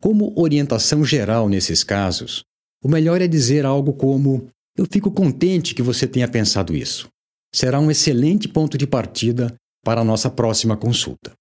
Como 0.00 0.32
orientação 0.38 1.04
geral 1.04 1.48
nesses 1.48 1.82
casos, 1.82 2.42
o 2.82 2.88
melhor 2.88 3.20
é 3.20 3.26
dizer 3.26 3.66
algo 3.66 3.92
como: 3.92 4.48
Eu 4.76 4.86
fico 4.90 5.10
contente 5.10 5.74
que 5.74 5.82
você 5.82 6.06
tenha 6.06 6.28
pensado 6.28 6.74
isso. 6.74 7.08
Será 7.52 7.80
um 7.80 7.90
excelente 7.90 8.48
ponto 8.48 8.78
de 8.78 8.86
partida 8.86 9.54
para 9.84 10.00
a 10.00 10.04
nossa 10.04 10.30
próxima 10.30 10.76
consulta. 10.76 11.32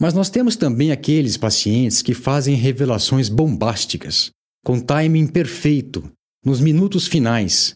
Mas 0.00 0.12
nós 0.12 0.28
temos 0.28 0.56
também 0.56 0.92
aqueles 0.92 1.36
pacientes 1.36 2.02
que 2.02 2.14
fazem 2.14 2.54
revelações 2.54 3.28
bombásticas, 3.28 4.30
com 4.64 4.80
timing 4.80 5.26
perfeito, 5.26 6.10
nos 6.42 6.58
minutos 6.58 7.06
finais, 7.06 7.74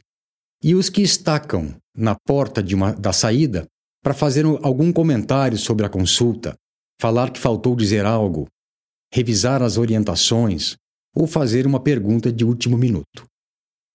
e 0.65 0.75
os 0.75 0.89
que 0.89 1.03
estacam 1.03 1.77
na 1.95 2.15
porta 2.15 2.65
uma, 2.75 2.93
da 2.95 3.13
saída 3.13 3.67
para 4.03 4.15
fazer 4.15 4.47
algum 4.63 4.91
comentário 4.91 5.59
sobre 5.59 5.85
a 5.85 5.89
consulta, 5.91 6.57
falar 6.99 7.31
que 7.31 7.39
faltou 7.39 7.77
dizer 7.77 8.07
algo, 8.07 8.49
revisar 9.13 9.63
as 9.63 9.77
orientações 9.77 10.77
ou 11.15 11.27
fazer 11.27 11.67
uma 11.67 11.79
pergunta 11.79 12.33
de 12.33 12.43
último 12.43 12.79
minuto. 12.79 13.27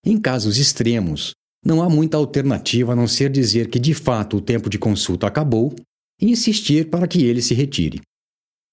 Em 0.06 0.20
casos 0.20 0.58
extremos, 0.58 1.34
não 1.66 1.82
há 1.82 1.90
muita 1.90 2.18
alternativa 2.18 2.94
a 2.94 2.96
não 2.96 3.08
ser 3.08 3.32
dizer 3.32 3.70
que 3.70 3.80
de 3.80 3.96
fato 3.96 4.38
o 4.38 4.42
tempo 4.42 4.70
de 4.70 4.78
consulta 4.78 5.26
acabou 5.26 5.74
e 6.22 6.30
insistir 6.30 6.92
para 6.92 7.08
que 7.08 7.24
ele 7.24 7.42
se 7.42 7.56
retire 7.56 8.02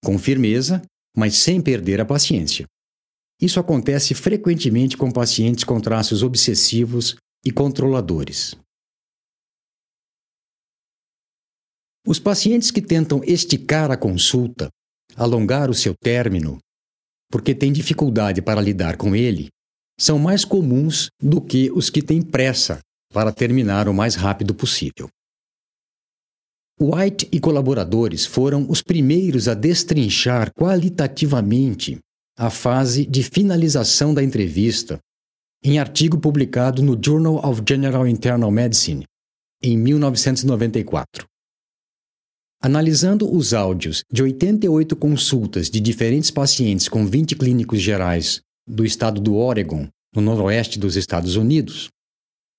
com 0.04 0.18
firmeza, 0.18 0.82
mas 1.16 1.36
sem 1.36 1.60
perder 1.60 2.00
a 2.00 2.04
paciência. 2.04 2.66
Isso 3.40 3.58
acontece 3.58 4.14
frequentemente 4.14 4.96
com 4.96 5.10
pacientes 5.10 5.64
com 5.64 5.80
traços 5.80 6.22
obsessivos 6.22 7.16
e 7.44 7.50
controladores. 7.50 8.54
Os 12.06 12.18
pacientes 12.18 12.70
que 12.70 12.82
tentam 12.82 13.22
esticar 13.24 13.90
a 13.90 13.96
consulta, 13.96 14.68
alongar 15.16 15.70
o 15.70 15.74
seu 15.74 15.94
término, 15.94 16.58
porque 17.30 17.54
têm 17.54 17.72
dificuldade 17.72 18.42
para 18.42 18.60
lidar 18.60 18.96
com 18.96 19.14
ele, 19.16 19.48
são 19.98 20.18
mais 20.18 20.44
comuns 20.44 21.08
do 21.22 21.40
que 21.40 21.70
os 21.70 21.88
que 21.88 22.02
têm 22.02 22.20
pressa 22.20 22.80
para 23.12 23.32
terminar 23.32 23.88
o 23.88 23.94
mais 23.94 24.14
rápido 24.14 24.54
possível. 24.54 25.08
White 26.80 27.28
e 27.30 27.38
colaboradores 27.38 28.24
foram 28.24 28.66
os 28.68 28.82
primeiros 28.82 29.48
a 29.48 29.54
destrinchar 29.54 30.50
qualitativamente 30.54 31.98
a 32.40 32.48
fase 32.48 33.04
de 33.04 33.22
finalização 33.22 34.14
da 34.14 34.24
entrevista 34.24 34.98
em 35.62 35.78
artigo 35.78 36.18
publicado 36.18 36.82
no 36.82 36.98
Journal 36.98 37.36
of 37.46 37.62
General 37.68 38.08
Internal 38.08 38.50
Medicine 38.50 39.04
em 39.62 39.76
1994. 39.76 41.26
Analisando 42.62 43.30
os 43.30 43.52
áudios 43.52 44.02
de 44.10 44.22
88 44.22 44.96
consultas 44.96 45.68
de 45.68 45.80
diferentes 45.80 46.30
pacientes 46.30 46.88
com 46.88 47.06
20 47.06 47.36
clínicos 47.36 47.82
gerais 47.82 48.40
do 48.66 48.86
estado 48.86 49.20
do 49.20 49.36
Oregon, 49.36 49.86
no 50.16 50.22
noroeste 50.22 50.78
dos 50.78 50.96
Estados 50.96 51.36
Unidos, 51.36 51.90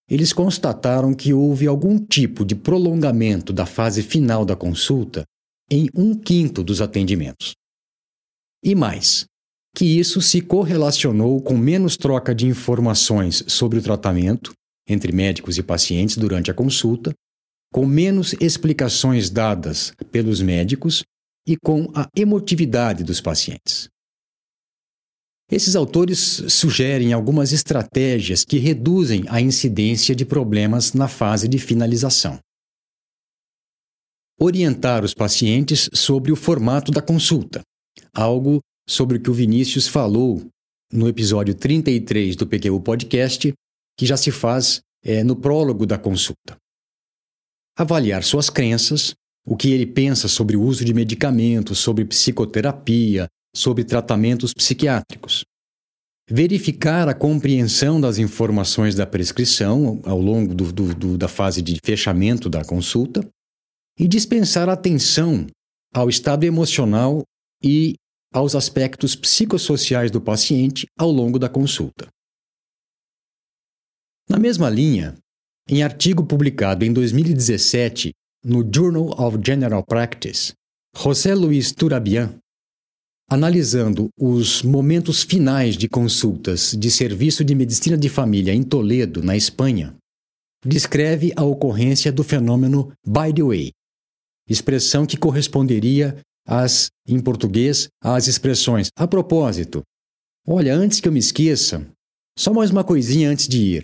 eles 0.08 0.32
constataram 0.32 1.12
que 1.12 1.34
houve 1.34 1.66
algum 1.66 1.98
tipo 1.98 2.46
de 2.46 2.54
prolongamento 2.54 3.52
da 3.52 3.66
fase 3.66 4.04
final 4.04 4.46
da 4.46 4.56
consulta 4.56 5.24
em 5.72 5.90
um 5.96 6.14
quinto 6.14 6.64
dos 6.64 6.82
atendimentos. 6.82 7.56
E 8.64 8.76
mais, 8.76 9.26
que 9.76 9.86
isso 9.86 10.22
se 10.22 10.42
correlacionou 10.42 11.42
com 11.42 11.58
menos 11.58 11.96
troca 11.96 12.36
de 12.36 12.46
informações 12.46 13.44
sobre 13.48 13.80
o 13.80 13.82
tratamento 13.82 14.52
entre 14.88 15.12
médicos 15.12 15.58
e 15.58 15.64
pacientes 15.64 16.18
durante 16.18 16.52
a 16.52 16.54
consulta, 16.54 17.14
com 17.72 17.86
menos 17.86 18.34
explicações 18.42 19.30
dadas 19.30 19.94
pelos 20.12 20.42
médicos 20.42 21.04
e 21.48 21.56
com 21.56 21.90
a 21.96 22.08
emotividade 22.16 23.04
dos 23.04 23.22
pacientes. 23.22 23.88
Esses 25.50 25.76
autores 25.76 26.20
sugerem 26.48 27.12
algumas 27.12 27.52
estratégias 27.52 28.46
que 28.46 28.58
reduzem 28.58 29.26
a 29.28 29.42
incidência 29.42 30.16
de 30.16 30.26
problemas 30.26 30.94
na 30.94 31.08
fase 31.08 31.48
de 31.48 31.58
finalização. 31.58 32.40
Orientar 34.40 35.04
os 35.04 35.14
pacientes 35.14 35.90
sobre 35.94 36.32
o 36.32 36.36
formato 36.36 36.92
da 36.92 37.02
consulta, 37.02 37.62
algo 38.14 38.60
sobre 38.88 39.18
o 39.18 39.22
que 39.22 39.30
o 39.30 39.34
Vinícius 39.34 39.88
falou 39.88 40.46
no 40.92 41.08
episódio 41.08 41.54
33 41.56 42.36
do 42.36 42.46
PQU 42.46 42.82
Podcast, 42.82 43.54
que 43.98 44.06
já 44.06 44.18
se 44.18 44.32
faz 44.32 44.82
é, 45.04 45.24
no 45.24 45.36
prólogo 45.36 45.86
da 45.86 45.98
consulta. 45.98 46.58
Avaliar 47.78 48.24
suas 48.24 48.50
crenças, 48.50 49.14
o 49.46 49.56
que 49.56 49.72
ele 49.72 49.86
pensa 49.86 50.28
sobre 50.28 50.56
o 50.58 50.62
uso 50.62 50.84
de 50.84 50.94
medicamentos, 50.94 51.80
sobre 51.80 52.06
psicoterapia, 52.06 53.28
sobre 53.56 53.84
tratamentos 53.84 54.54
psiquiátricos. 54.54 55.44
Verificar 56.30 57.10
a 57.10 57.14
compreensão 57.14 58.00
das 58.00 58.18
informações 58.18 58.96
da 58.96 59.06
prescrição 59.06 60.00
ao 60.04 60.20
longo 60.20 60.54
do, 60.54 60.72
do, 60.72 60.96
do, 60.96 61.18
da 61.18 61.28
fase 61.28 61.62
de 61.62 61.78
fechamento 61.84 62.50
da 62.50 62.64
consulta 62.64 63.28
e 64.00 64.08
dispensar 64.08 64.70
atenção 64.70 65.48
ao 65.94 66.10
estado 66.10 66.46
emocional 66.46 67.24
e 67.62 67.96
aos 68.32 68.56
aspectos 68.56 69.16
psicossociais 69.16 70.10
do 70.10 70.22
paciente 70.22 70.88
ao 70.98 71.12
longo 71.12 71.38
da 71.38 71.50
consulta. 71.50 72.08
Na 74.30 74.40
mesma 74.40 74.70
linha, 74.70 75.18
em 75.70 75.84
artigo 75.84 76.26
publicado 76.26 76.86
em 76.86 76.94
2017 76.94 78.14
no 78.44 78.68
Journal 78.74 79.10
of 79.20 79.38
General 79.46 79.84
Practice, 79.86 80.54
José 80.96 81.36
Luiz 81.36 81.72
Turabian 81.72 82.42
analisando 83.32 84.10
os 84.20 84.62
momentos 84.62 85.24
finais 85.24 85.78
de 85.78 85.88
consultas 85.88 86.76
de 86.78 86.92
serviço 86.92 87.46
de 87.46 87.56
medicina 87.56 87.98
de 87.98 88.10
família 88.10 88.54
em 88.54 88.62
Toledo, 88.62 89.24
na 89.24 89.38
Espanha, 89.38 89.96
descreve 90.66 91.32
a 91.38 91.44
ocorrência 91.46 92.12
do 92.12 92.26
fenômeno 92.26 92.92
by 93.08 93.34
the 93.34 93.42
way, 93.42 93.72
expressão 94.50 95.06
que 95.06 95.16
corresponderia 95.16 96.20
às, 96.46 96.90
em 97.08 97.20
português, 97.20 97.88
às 98.04 98.28
expressões 98.28 98.90
a 98.96 99.08
propósito. 99.08 99.82
Olha, 100.48 100.76
antes 100.76 101.00
que 101.00 101.08
eu 101.08 101.12
me 101.12 101.20
esqueça, 101.20 101.88
só 102.38 102.54
mais 102.54 102.72
uma 102.72 102.84
coisinha 102.84 103.30
antes 103.30 103.48
de 103.48 103.76
ir. 103.76 103.84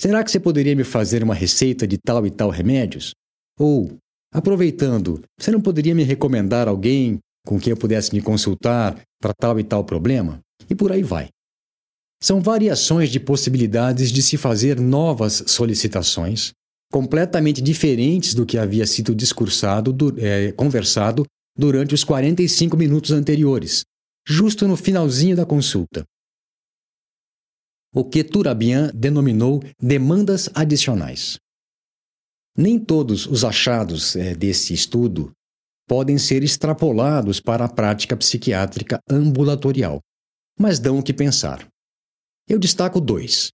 Será 0.00 0.24
que 0.24 0.30
você 0.30 0.40
poderia 0.40 0.74
me 0.74 0.84
fazer 0.84 1.22
uma 1.22 1.34
receita 1.34 1.86
de 1.86 1.98
tal 1.98 2.26
e 2.26 2.30
tal 2.30 2.50
remédios? 2.50 3.12
Ou, 3.58 3.96
aproveitando, 4.32 5.22
você 5.38 5.50
não 5.50 5.60
poderia 5.60 5.94
me 5.94 6.02
recomendar 6.02 6.66
alguém 6.66 7.18
com 7.46 7.58
quem 7.58 7.72
eu 7.72 7.76
pudesse 7.76 8.14
me 8.14 8.22
consultar 8.22 9.00
para 9.20 9.34
tal 9.34 9.58
e 9.60 9.64
tal 9.64 9.84
problema, 9.84 10.40
e 10.68 10.74
por 10.74 10.92
aí 10.92 11.02
vai. 11.02 11.28
São 12.22 12.40
variações 12.40 13.10
de 13.10 13.18
possibilidades 13.18 14.10
de 14.12 14.22
se 14.22 14.36
fazer 14.36 14.80
novas 14.80 15.44
solicitações, 15.46 16.52
completamente 16.90 17.60
diferentes 17.60 18.34
do 18.34 18.46
que 18.46 18.58
havia 18.58 18.86
sido 18.86 19.14
discursado, 19.14 19.94
é, 20.18 20.52
conversado 20.52 21.24
durante 21.56 21.94
os 21.94 22.04
45 22.04 22.76
minutos 22.76 23.10
anteriores, 23.10 23.84
justo 24.26 24.66
no 24.66 24.76
finalzinho 24.76 25.36
da 25.36 25.44
consulta. 25.44 26.04
O 27.94 28.04
que 28.04 28.24
Turabian 28.24 28.90
denominou 28.94 29.62
demandas 29.78 30.48
adicionais. 30.54 31.38
Nem 32.56 32.78
todos 32.78 33.26
os 33.26 33.44
achados 33.44 34.16
é, 34.16 34.34
desse 34.34 34.72
estudo 34.72 35.32
podem 35.86 36.16
ser 36.16 36.42
extrapolados 36.42 37.40
para 37.40 37.64
a 37.64 37.68
prática 37.68 38.16
psiquiátrica 38.16 38.98
ambulatorial, 39.10 40.00
mas 40.58 40.78
dão 40.78 40.98
o 40.98 41.02
que 41.02 41.12
pensar. 41.12 41.66
Eu 42.48 42.58
destaco 42.58 43.00
dois. 43.00 43.50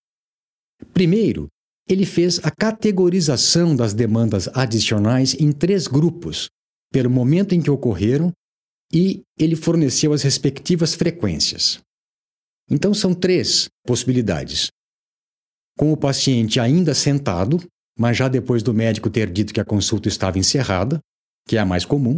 Primeiro, 0.92 1.48
ele 1.88 2.04
fez 2.04 2.38
a 2.44 2.50
categorização 2.50 3.74
das 3.74 3.94
demandas 3.94 4.48
adicionais 4.54 5.34
em 5.34 5.50
três 5.50 5.86
grupos, 5.86 6.48
pelo 6.90 7.10
momento 7.10 7.54
em 7.54 7.60
que 7.60 7.70
ocorreram 7.70 8.32
e 8.92 9.22
ele 9.38 9.56
forneceu 9.56 10.12
as 10.12 10.22
respectivas 10.22 10.94
frequências. 10.94 11.80
Então 12.70 12.92
são 12.92 13.14
três 13.14 13.68
possibilidades. 13.86 14.68
Com 15.76 15.92
o 15.92 15.96
paciente 15.96 16.58
ainda 16.58 16.94
sentado, 16.94 17.60
mas 17.96 18.16
já 18.16 18.28
depois 18.28 18.62
do 18.62 18.74
médico 18.74 19.10
ter 19.10 19.30
dito 19.30 19.52
que 19.52 19.60
a 19.60 19.64
consulta 19.64 20.08
estava 20.08 20.38
encerrada, 20.38 21.00
que 21.46 21.56
é 21.56 21.60
a 21.60 21.64
mais 21.64 21.84
comum. 21.84 22.16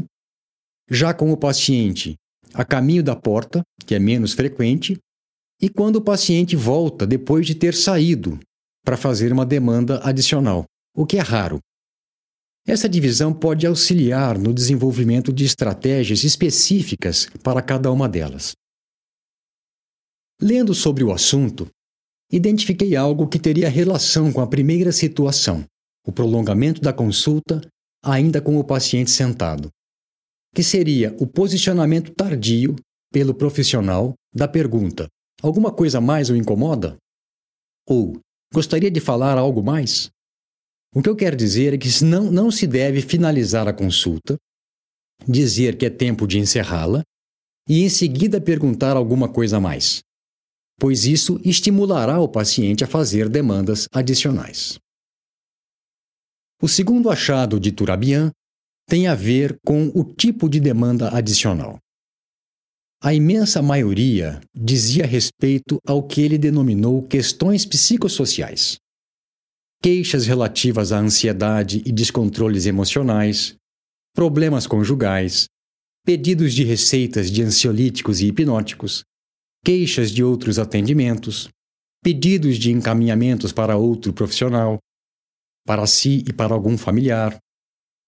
Já 0.88 1.14
com 1.14 1.32
o 1.32 1.36
paciente 1.36 2.16
a 2.52 2.64
caminho 2.64 3.02
da 3.02 3.14
porta, 3.14 3.62
que 3.86 3.94
é 3.94 3.98
menos 3.98 4.32
frequente, 4.32 4.98
e 5.60 5.68
quando 5.68 5.96
o 5.96 6.02
paciente 6.02 6.56
volta 6.56 7.06
depois 7.06 7.46
de 7.46 7.54
ter 7.54 7.74
saído 7.74 8.40
para 8.84 8.96
fazer 8.96 9.32
uma 9.32 9.46
demanda 9.46 10.00
adicional, 10.02 10.64
o 10.94 11.06
que 11.06 11.16
é 11.18 11.20
raro. 11.20 11.60
Essa 12.66 12.88
divisão 12.88 13.32
pode 13.32 13.66
auxiliar 13.66 14.38
no 14.38 14.52
desenvolvimento 14.52 15.32
de 15.32 15.44
estratégias 15.44 16.24
específicas 16.24 17.26
para 17.42 17.62
cada 17.62 17.90
uma 17.90 18.08
delas. 18.08 18.52
Lendo 20.40 20.74
sobre 20.74 21.02
o 21.02 21.12
assunto, 21.12 21.68
identifiquei 22.30 22.96
algo 22.96 23.28
que 23.28 23.38
teria 23.38 23.68
relação 23.68 24.32
com 24.32 24.40
a 24.40 24.46
primeira 24.46 24.92
situação, 24.92 25.64
o 26.06 26.12
prolongamento 26.12 26.80
da 26.80 26.92
consulta, 26.92 27.60
ainda 28.02 28.40
com 28.40 28.58
o 28.58 28.64
paciente 28.64 29.10
sentado, 29.10 29.68
que 30.54 30.62
seria 30.62 31.14
o 31.20 31.26
posicionamento 31.26 32.12
tardio 32.14 32.76
pelo 33.12 33.34
profissional 33.34 34.14
da 34.34 34.48
pergunta: 34.48 35.08
Alguma 35.42 35.72
coisa 35.72 36.00
mais 36.00 36.30
o 36.30 36.36
incomoda? 36.36 36.96
Ou 37.86 38.18
gostaria 38.52 38.90
de 38.90 39.00
falar 39.00 39.38
algo 39.38 39.62
mais? 39.62 40.10
O 40.94 41.00
que 41.00 41.08
eu 41.08 41.14
quero 41.14 41.36
dizer 41.36 41.72
é 41.72 41.78
que 41.78 41.88
não, 42.04 42.30
não 42.30 42.50
se 42.50 42.66
deve 42.66 43.00
finalizar 43.00 43.68
a 43.68 43.72
consulta, 43.72 44.36
dizer 45.26 45.78
que 45.78 45.86
é 45.86 45.90
tempo 45.90 46.26
de 46.26 46.38
encerrá-la 46.38 47.02
e 47.68 47.82
em 47.84 47.88
seguida 47.88 48.40
perguntar 48.40 48.96
alguma 48.96 49.28
coisa 49.28 49.58
a 49.58 49.60
mais, 49.60 50.00
pois 50.78 51.04
isso 51.04 51.40
estimulará 51.44 52.18
o 52.18 52.28
paciente 52.28 52.82
a 52.82 52.88
fazer 52.88 53.28
demandas 53.28 53.86
adicionais. 53.92 54.78
O 56.60 56.68
segundo 56.68 57.08
achado 57.08 57.60
de 57.60 57.70
Turabian 57.70 58.32
tem 58.88 59.06
a 59.06 59.14
ver 59.14 59.58
com 59.64 59.92
o 59.94 60.02
tipo 60.02 60.48
de 60.48 60.58
demanda 60.58 61.16
adicional. 61.16 61.78
A 63.02 63.14
imensa 63.14 63.62
maioria 63.62 64.40
dizia 64.54 65.06
respeito 65.06 65.78
ao 65.86 66.02
que 66.02 66.20
ele 66.20 66.36
denominou 66.36 67.06
questões 67.06 67.64
psicossociais. 67.64 68.78
Queixas 69.82 70.26
relativas 70.26 70.92
à 70.92 70.98
ansiedade 70.98 71.82
e 71.86 71.90
descontroles 71.90 72.66
emocionais, 72.66 73.54
problemas 74.14 74.66
conjugais, 74.66 75.46
pedidos 76.04 76.52
de 76.52 76.64
receitas 76.64 77.30
de 77.30 77.42
ansiolíticos 77.42 78.20
e 78.20 78.26
hipnóticos, 78.26 79.02
queixas 79.64 80.10
de 80.10 80.22
outros 80.22 80.58
atendimentos, 80.58 81.48
pedidos 82.02 82.58
de 82.58 82.70
encaminhamentos 82.70 83.52
para 83.52 83.76
outro 83.76 84.12
profissional, 84.12 84.78
para 85.66 85.86
si 85.86 86.24
e 86.28 86.32
para 86.32 86.52
algum 86.52 86.76
familiar. 86.76 87.38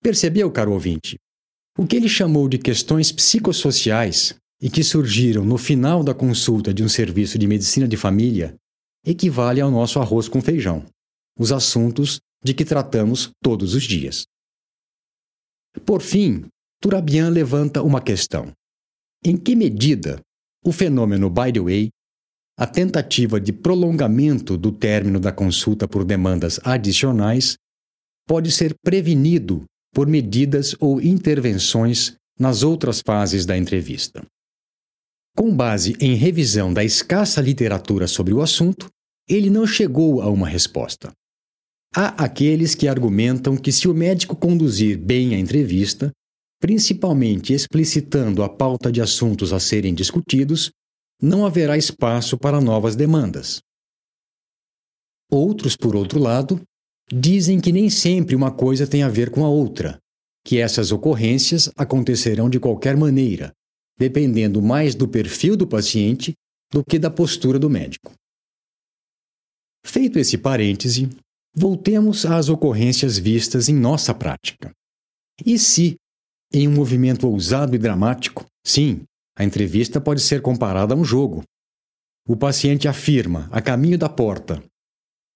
Percebeu, 0.02 0.50
caro 0.50 0.72
ouvinte? 0.72 1.16
O 1.78 1.86
que 1.86 1.96
ele 1.96 2.08
chamou 2.08 2.50
de 2.50 2.58
questões 2.58 3.10
psicossociais 3.10 4.34
e 4.60 4.68
que 4.68 4.84
surgiram 4.84 5.42
no 5.42 5.56
final 5.56 6.04
da 6.04 6.12
consulta 6.12 6.72
de 6.74 6.82
um 6.82 6.88
serviço 6.88 7.38
de 7.38 7.46
medicina 7.46 7.88
de 7.88 7.96
família 7.96 8.54
equivale 9.06 9.60
ao 9.60 9.70
nosso 9.70 9.98
arroz 9.98 10.28
com 10.28 10.40
feijão, 10.40 10.84
os 11.38 11.52
assuntos 11.52 12.20
de 12.42 12.54
que 12.54 12.64
tratamos 12.64 13.30
todos 13.42 13.74
os 13.74 13.84
dias. 13.84 14.24
Por 15.86 16.02
fim, 16.02 16.46
Turabian 16.80 17.30
levanta 17.30 17.82
uma 17.82 18.00
questão. 18.00 18.52
Em 19.24 19.36
que 19.36 19.54
medida 19.54 20.20
o 20.64 20.72
fenômeno 20.72 21.30
by 21.30 21.52
the 21.52 21.60
way, 21.60 21.90
a 22.56 22.66
tentativa 22.66 23.40
de 23.40 23.52
prolongamento 23.52 24.56
do 24.56 24.70
término 24.70 25.18
da 25.18 25.32
consulta 25.32 25.88
por 25.88 26.04
demandas 26.04 26.60
adicionais, 26.62 27.56
pode 28.26 28.52
ser 28.52 28.74
prevenido 28.82 29.64
por 29.92 30.06
medidas 30.06 30.74
ou 30.78 31.00
intervenções 31.00 32.14
nas 32.38 32.62
outras 32.62 33.00
fases 33.04 33.46
da 33.46 33.56
entrevista? 33.56 34.24
Com 35.36 35.54
base 35.54 35.96
em 36.00 36.14
revisão 36.14 36.72
da 36.72 36.84
escassa 36.84 37.40
literatura 37.40 38.06
sobre 38.06 38.34
o 38.34 38.42
assunto, 38.42 38.88
ele 39.28 39.48
não 39.48 39.66
chegou 39.66 40.20
a 40.20 40.28
uma 40.28 40.48
resposta. 40.48 41.12
Há 41.94 42.24
aqueles 42.24 42.74
que 42.74 42.88
argumentam 42.88 43.54
que, 43.54 43.70
se 43.70 43.86
o 43.86 43.92
médico 43.92 44.34
conduzir 44.34 44.98
bem 44.98 45.34
a 45.34 45.38
entrevista, 45.38 46.10
principalmente 46.58 47.52
explicitando 47.52 48.42
a 48.42 48.48
pauta 48.48 48.90
de 48.90 49.02
assuntos 49.02 49.52
a 49.52 49.60
serem 49.60 49.92
discutidos, 49.92 50.70
não 51.20 51.44
haverá 51.44 51.76
espaço 51.76 52.38
para 52.38 52.62
novas 52.62 52.96
demandas. 52.96 53.60
Outros, 55.30 55.76
por 55.76 55.94
outro 55.94 56.18
lado, 56.18 56.62
dizem 57.12 57.60
que 57.60 57.70
nem 57.70 57.90
sempre 57.90 58.34
uma 58.34 58.50
coisa 58.50 58.86
tem 58.86 59.02
a 59.02 59.08
ver 59.08 59.30
com 59.30 59.44
a 59.44 59.48
outra, 59.50 59.98
que 60.44 60.58
essas 60.58 60.92
ocorrências 60.92 61.70
acontecerão 61.76 62.48
de 62.48 62.58
qualquer 62.58 62.96
maneira, 62.96 63.52
dependendo 63.98 64.62
mais 64.62 64.94
do 64.94 65.06
perfil 65.06 65.56
do 65.56 65.66
paciente 65.66 66.32
do 66.72 66.82
que 66.82 66.98
da 66.98 67.10
postura 67.10 67.58
do 67.58 67.68
médico. 67.68 68.12
Feito 69.84 70.18
esse 70.18 70.38
parêntese, 70.38 71.10
voltemos 71.54 72.24
às 72.24 72.48
ocorrências 72.48 73.18
vistas 73.18 73.68
em 73.68 73.74
nossa 73.74 74.14
prática. 74.14 74.72
E 75.44 75.58
se, 75.58 75.96
em 76.52 76.68
um 76.68 76.72
movimento 76.72 77.28
ousado 77.28 77.74
e 77.74 77.78
dramático, 77.78 78.46
sim, 78.64 79.02
a 79.36 79.44
entrevista 79.44 80.00
pode 80.00 80.20
ser 80.20 80.42
comparada 80.42 80.94
a 80.94 80.96
um 80.96 81.04
jogo. 81.04 81.42
O 82.26 82.36
paciente 82.36 82.86
afirma, 82.86 83.48
a 83.50 83.60
caminho 83.60 83.98
da 83.98 84.08
porta, 84.08 84.62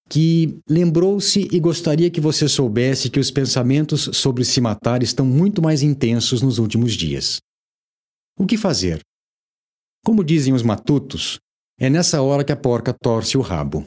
que 0.08 0.60
lembrou-se 0.68 1.48
e 1.50 1.58
gostaria 1.58 2.10
que 2.10 2.20
você 2.20 2.48
soubesse 2.48 3.10
que 3.10 3.18
os 3.18 3.30
pensamentos 3.30 4.10
sobre 4.12 4.44
se 4.44 4.60
matar 4.60 5.02
estão 5.02 5.26
muito 5.26 5.60
mais 5.60 5.82
intensos 5.82 6.42
nos 6.42 6.58
últimos 6.58 6.92
dias. 6.92 7.40
O 8.38 8.46
que 8.46 8.56
fazer? 8.56 9.00
Como 10.04 10.22
dizem 10.22 10.52
os 10.52 10.62
matutos, 10.62 11.40
é 11.80 11.90
nessa 11.90 12.22
hora 12.22 12.44
que 12.44 12.52
a 12.52 12.56
porca 12.56 12.94
torce 12.94 13.36
o 13.36 13.40
rabo, 13.40 13.86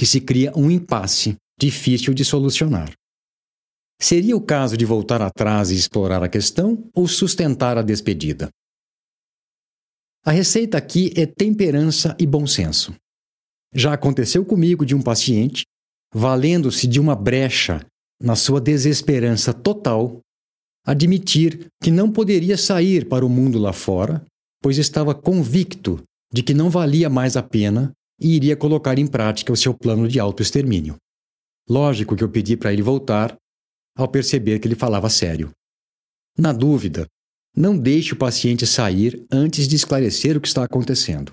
que 0.00 0.06
se 0.06 0.18
cria 0.18 0.50
um 0.56 0.70
impasse 0.70 1.36
difícil 1.60 2.14
de 2.14 2.24
solucionar. 2.24 2.90
Seria 4.00 4.34
o 4.34 4.40
caso 4.40 4.74
de 4.74 4.86
voltar 4.86 5.20
atrás 5.20 5.70
e 5.70 5.74
explorar 5.74 6.22
a 6.22 6.28
questão 6.28 6.88
ou 6.94 7.06
sustentar 7.06 7.76
a 7.76 7.82
despedida? 7.82 8.48
A 10.24 10.30
receita 10.30 10.78
aqui 10.78 11.12
é 11.14 11.26
temperança 11.26 12.16
e 12.18 12.26
bom 12.26 12.46
senso. 12.46 12.94
Já 13.74 13.92
aconteceu 13.92 14.42
comigo 14.42 14.86
de 14.86 14.94
um 14.94 15.02
paciente, 15.02 15.66
valendo-se 16.14 16.86
de 16.86 16.98
uma 16.98 17.14
brecha 17.14 17.84
na 18.18 18.34
sua 18.34 18.58
desesperança 18.58 19.52
total, 19.52 20.18
admitir 20.82 21.66
que 21.78 21.90
não 21.90 22.10
poderia 22.10 22.56
sair 22.56 23.06
para 23.06 23.26
o 23.26 23.28
mundo 23.28 23.58
lá 23.58 23.74
fora, 23.74 24.24
pois 24.62 24.78
estava 24.78 25.14
convicto 25.14 26.02
de 26.32 26.42
que 26.42 26.54
não 26.54 26.70
valia 26.70 27.10
mais 27.10 27.36
a 27.36 27.42
pena 27.42 27.92
e 28.20 28.34
iria 28.34 28.56
colocar 28.56 28.98
em 28.98 29.06
prática 29.06 29.52
o 29.52 29.56
seu 29.56 29.72
plano 29.72 30.06
de 30.06 30.20
autoextermínio. 30.20 30.96
Lógico 31.68 32.14
que 32.14 32.22
eu 32.22 32.28
pedi 32.28 32.56
para 32.56 32.72
ele 32.72 32.82
voltar 32.82 33.36
ao 33.96 34.08
perceber 34.08 34.58
que 34.58 34.68
ele 34.68 34.74
falava 34.74 35.08
sério. 35.08 35.50
Na 36.36 36.52
dúvida, 36.52 37.06
não 37.56 37.76
deixe 37.76 38.12
o 38.12 38.16
paciente 38.16 38.66
sair 38.66 39.24
antes 39.30 39.66
de 39.66 39.76
esclarecer 39.76 40.36
o 40.36 40.40
que 40.40 40.48
está 40.48 40.64
acontecendo. 40.64 41.32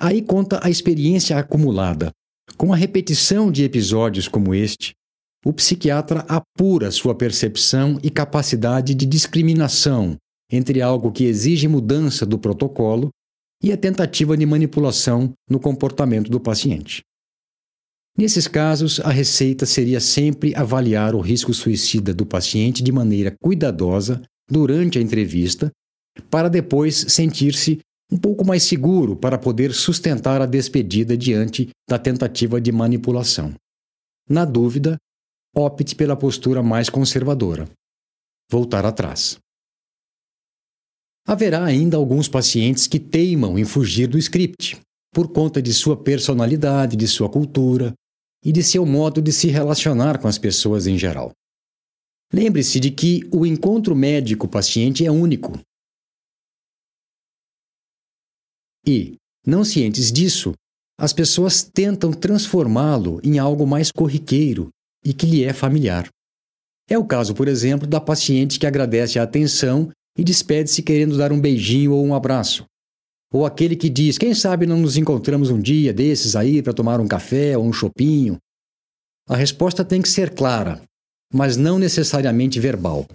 Aí 0.00 0.22
conta 0.22 0.64
a 0.64 0.70
experiência 0.70 1.36
acumulada. 1.36 2.12
Com 2.56 2.72
a 2.72 2.76
repetição 2.76 3.50
de 3.50 3.64
episódios 3.64 4.28
como 4.28 4.54
este, 4.54 4.94
o 5.44 5.52
psiquiatra 5.52 6.20
apura 6.28 6.90
sua 6.90 7.14
percepção 7.14 7.98
e 8.02 8.10
capacidade 8.10 8.94
de 8.94 9.06
discriminação 9.06 10.16
entre 10.50 10.80
algo 10.80 11.12
que 11.12 11.24
exige 11.24 11.68
mudança 11.68 12.24
do 12.24 12.38
protocolo 12.38 13.10
e 13.62 13.72
a 13.72 13.76
tentativa 13.76 14.36
de 14.36 14.46
manipulação 14.46 15.32
no 15.48 15.58
comportamento 15.58 16.30
do 16.30 16.38
paciente. 16.38 17.02
Nesses 18.16 18.48
casos, 18.48 18.98
a 19.00 19.10
receita 19.10 19.64
seria 19.64 20.00
sempre 20.00 20.54
avaliar 20.54 21.14
o 21.14 21.20
risco 21.20 21.54
suicida 21.54 22.12
do 22.12 22.26
paciente 22.26 22.82
de 22.82 22.90
maneira 22.90 23.34
cuidadosa 23.40 24.22
durante 24.50 24.98
a 24.98 25.02
entrevista, 25.02 25.70
para 26.28 26.48
depois 26.48 26.96
sentir-se 27.08 27.78
um 28.10 28.16
pouco 28.16 28.44
mais 28.44 28.62
seguro 28.62 29.14
para 29.14 29.38
poder 29.38 29.72
sustentar 29.72 30.40
a 30.40 30.46
despedida 30.46 31.16
diante 31.16 31.68
da 31.88 31.98
tentativa 31.98 32.60
de 32.60 32.72
manipulação. 32.72 33.54
Na 34.28 34.44
dúvida, 34.44 34.96
opte 35.54 35.94
pela 35.94 36.16
postura 36.16 36.62
mais 36.62 36.88
conservadora. 36.88 37.68
Voltar 38.50 38.84
atrás. 38.84 39.38
Haverá 41.28 41.62
ainda 41.62 41.94
alguns 41.98 42.26
pacientes 42.26 42.86
que 42.86 42.98
teimam 42.98 43.58
em 43.58 43.64
fugir 43.66 44.08
do 44.08 44.16
script, 44.16 44.80
por 45.12 45.30
conta 45.30 45.60
de 45.60 45.74
sua 45.74 45.94
personalidade, 45.94 46.96
de 46.96 47.06
sua 47.06 47.28
cultura 47.28 47.92
e 48.42 48.50
de 48.50 48.62
seu 48.62 48.86
modo 48.86 49.20
de 49.20 49.30
se 49.30 49.48
relacionar 49.48 50.18
com 50.18 50.26
as 50.26 50.38
pessoas 50.38 50.86
em 50.86 50.96
geral. 50.96 51.32
Lembre-se 52.32 52.80
de 52.80 52.90
que 52.90 53.28
o 53.30 53.44
encontro 53.44 53.94
médico-paciente 53.94 55.04
é 55.04 55.10
único 55.10 55.60
E, 58.86 59.16
não 59.46 59.64
cientes 59.64 60.10
disso, 60.10 60.54
as 60.98 61.12
pessoas 61.12 61.62
tentam 61.62 62.10
transformá-lo 62.10 63.20
em 63.22 63.38
algo 63.38 63.66
mais 63.66 63.92
corriqueiro 63.92 64.70
e 65.04 65.12
que 65.12 65.26
lhe 65.26 65.44
é 65.44 65.52
familiar. 65.52 66.08
É 66.88 66.96
o 66.96 67.06
caso, 67.06 67.34
por 67.34 67.48
exemplo, 67.48 67.86
da 67.86 68.00
paciente 68.00 68.58
que 68.58 68.66
agradece 68.66 69.18
a 69.18 69.24
atenção 69.24 69.92
e 70.18 70.24
despede-se 70.24 70.82
querendo 70.82 71.16
dar 71.16 71.30
um 71.30 71.40
beijinho 71.40 71.92
ou 71.92 72.04
um 72.04 72.12
abraço. 72.12 72.66
Ou 73.32 73.46
aquele 73.46 73.76
que 73.76 73.88
diz: 73.88 74.18
Quem 74.18 74.34
sabe 74.34 74.66
não 74.66 74.80
nos 74.80 74.96
encontramos 74.96 75.48
um 75.50 75.60
dia 75.60 75.92
desses 75.92 76.34
aí 76.34 76.60
para 76.60 76.74
tomar 76.74 77.00
um 77.00 77.06
café 77.06 77.56
ou 77.56 77.64
um 77.64 77.72
chopinho? 77.72 78.36
A 79.28 79.36
resposta 79.36 79.84
tem 79.84 80.02
que 80.02 80.08
ser 80.08 80.34
clara, 80.34 80.82
mas 81.32 81.56
não 81.56 81.78
necessariamente 81.78 82.58
verbal. 82.58 83.06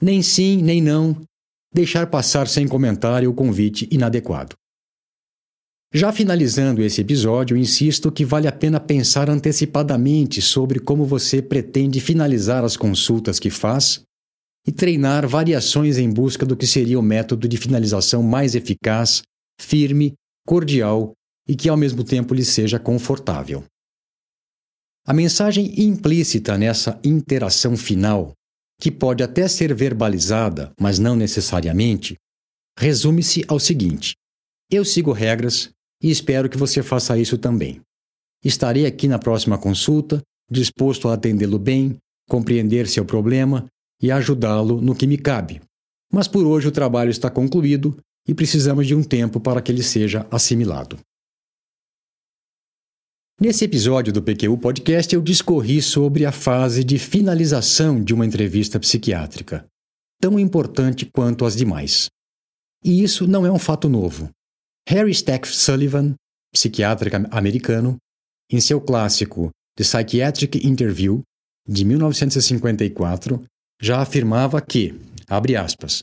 Nem 0.00 0.22
sim, 0.22 0.62
nem 0.62 0.80
não, 0.80 1.20
deixar 1.74 2.06
passar 2.06 2.46
sem 2.46 2.68
comentário 2.68 3.30
o 3.30 3.34
convite 3.34 3.88
inadequado. 3.90 4.54
Já 5.92 6.12
finalizando 6.12 6.82
esse 6.82 7.00
episódio, 7.00 7.56
insisto 7.56 8.12
que 8.12 8.22
vale 8.22 8.46
a 8.46 8.52
pena 8.52 8.78
pensar 8.78 9.30
antecipadamente 9.30 10.42
sobre 10.42 10.78
como 10.78 11.06
você 11.06 11.40
pretende 11.40 11.98
finalizar 11.98 12.62
as 12.62 12.76
consultas 12.76 13.38
que 13.40 13.48
faz 13.48 14.06
e 14.68 14.70
treinar 14.70 15.26
variações 15.26 15.96
em 15.96 16.12
busca 16.12 16.44
do 16.44 16.54
que 16.54 16.66
seria 16.66 16.98
o 16.98 17.02
método 17.02 17.48
de 17.48 17.56
finalização 17.56 18.22
mais 18.22 18.54
eficaz, 18.54 19.22
firme, 19.58 20.12
cordial 20.46 21.14
e 21.48 21.56
que 21.56 21.70
ao 21.70 21.76
mesmo 21.76 22.04
tempo 22.04 22.34
lhe 22.34 22.44
seja 22.44 22.78
confortável. 22.78 23.64
A 25.06 25.14
mensagem 25.14 25.72
implícita 25.80 26.58
nessa 26.58 27.00
interação 27.02 27.78
final, 27.78 28.34
que 28.78 28.90
pode 28.90 29.22
até 29.22 29.48
ser 29.48 29.74
verbalizada, 29.74 30.70
mas 30.78 30.98
não 30.98 31.16
necessariamente, 31.16 32.18
resume-se 32.78 33.46
ao 33.48 33.58
seguinte: 33.58 34.12
eu 34.70 34.84
sigo 34.84 35.12
regras, 35.12 35.70
e 36.02 36.10
espero 36.10 36.46
que 36.46 36.58
você 36.58 36.82
faça 36.82 37.16
isso 37.16 37.38
também. 37.38 37.80
Estarei 38.44 38.84
aqui 38.84 39.08
na 39.08 39.18
próxima 39.18 39.56
consulta, 39.56 40.20
disposto 40.50 41.08
a 41.08 41.14
atendê-lo 41.14 41.58
bem, 41.58 41.96
compreender 42.28 42.86
seu 42.86 43.06
problema 43.06 43.66
e 44.00 44.10
ajudá-lo 44.10 44.80
no 44.80 44.94
que 44.94 45.06
me 45.06 45.18
cabe. 45.18 45.60
Mas 46.12 46.28
por 46.28 46.46
hoje 46.46 46.68
o 46.68 46.72
trabalho 46.72 47.10
está 47.10 47.30
concluído 47.30 47.96
e 48.26 48.34
precisamos 48.34 48.86
de 48.86 48.94
um 48.94 49.02
tempo 49.02 49.40
para 49.40 49.60
que 49.60 49.72
ele 49.72 49.82
seja 49.82 50.26
assimilado. 50.30 50.98
Nesse 53.40 53.64
episódio 53.64 54.12
do 54.12 54.22
PQU 54.22 54.58
Podcast, 54.58 55.14
eu 55.14 55.22
discorri 55.22 55.80
sobre 55.80 56.26
a 56.26 56.32
fase 56.32 56.82
de 56.82 56.98
finalização 56.98 58.02
de 58.02 58.12
uma 58.12 58.26
entrevista 58.26 58.80
psiquiátrica, 58.80 59.64
tão 60.20 60.40
importante 60.40 61.06
quanto 61.06 61.44
as 61.44 61.54
demais. 61.54 62.08
E 62.84 63.02
isso 63.02 63.28
não 63.28 63.46
é 63.46 63.52
um 63.52 63.58
fato 63.58 63.88
novo. 63.88 64.28
Harry 64.88 65.12
Stack 65.12 65.46
Sullivan, 65.46 66.14
psiquiatra 66.52 67.10
americano, 67.30 67.96
em 68.50 68.60
seu 68.60 68.80
clássico 68.80 69.50
The 69.76 69.84
Psychiatric 69.84 70.66
Interview, 70.66 71.22
de 71.66 71.84
1954, 71.84 73.44
já 73.80 74.00
afirmava 74.00 74.60
que, 74.60 74.94
abre 75.28 75.56
aspas, 75.56 76.02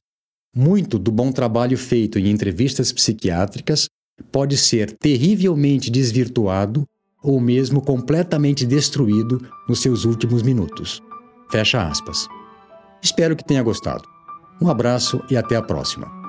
muito 0.55 0.97
do 0.97 1.11
bom 1.11 1.31
trabalho 1.31 1.77
feito 1.77 2.17
em 2.17 2.29
entrevistas 2.29 2.91
psiquiátricas 2.91 3.89
pode 4.31 4.55
ser 4.57 4.91
terrivelmente 4.97 5.91
desvirtuado 5.91 6.88
ou 7.21 7.39
mesmo 7.39 7.81
completamente 7.81 8.65
destruído 8.65 9.45
nos 9.67 9.81
seus 9.81 10.05
últimos 10.05 10.41
minutos. 10.41 11.01
Fecha 11.51 11.85
aspas. 11.85 12.27
Espero 13.01 13.35
que 13.35 13.43
tenha 13.43 13.61
gostado. 13.61 14.03
Um 14.61 14.69
abraço 14.69 15.21
e 15.29 15.35
até 15.35 15.55
a 15.55 15.61
próxima. 15.61 16.25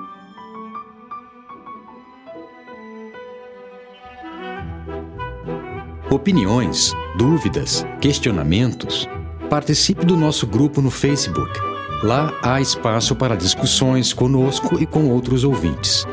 opiniões, 6.17 6.93
dúvidas, 7.17 7.85
questionamentos, 8.01 9.07
participe 9.47 10.05
do 10.05 10.15
nosso 10.15 10.45
grupo 10.45 10.81
no 10.81 10.91
Facebook. 10.91 11.59
Lá 12.03 12.31
há 12.43 12.61
espaço 12.61 13.15
para 13.15 13.35
discussões 13.35 14.13
conosco 14.13 14.77
e 14.79 14.85
com 14.85 15.09
outros 15.09 15.43
ouvintes. 15.43 16.05